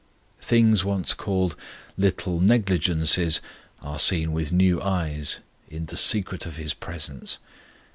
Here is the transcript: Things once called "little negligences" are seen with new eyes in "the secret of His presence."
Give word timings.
Things 0.41 0.83
once 0.83 1.13
called 1.13 1.55
"little 1.95 2.39
negligences" 2.39 3.39
are 3.83 3.99
seen 3.99 4.31
with 4.31 4.51
new 4.51 4.81
eyes 4.81 5.37
in 5.69 5.85
"the 5.85 5.95
secret 5.95 6.47
of 6.47 6.57
His 6.57 6.73
presence." 6.73 7.37